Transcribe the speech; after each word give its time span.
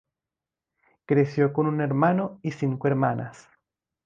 Creció 1.05 1.53
con 1.53 1.67
un 1.67 1.79
hermano 1.79 2.39
y 2.41 2.53
cinco 2.53 2.87
hermanas. 2.87 3.47